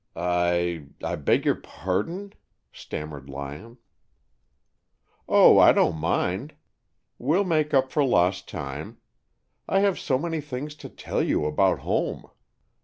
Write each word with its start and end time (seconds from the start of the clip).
"I 0.15 0.87
I 1.03 1.15
beg 1.15 1.45
your 1.45 1.53
pardon," 1.53 2.33
stammered 2.73 3.29
Lyon. 3.29 3.77
"Oh, 5.29 5.59
I 5.59 5.73
don't 5.73 5.97
mind 5.99 6.53
I 6.57 6.57
We'll 7.19 7.43
make 7.43 7.71
up 7.71 7.91
for 7.91 8.03
lost 8.03 8.49
time. 8.49 8.97
I 9.69 9.81
have 9.81 9.99
so 9.99 10.17
many 10.17 10.41
things 10.41 10.73
to 10.77 10.89
tell 10.89 11.21
you 11.21 11.45
about 11.45 11.81
home. 11.81 12.25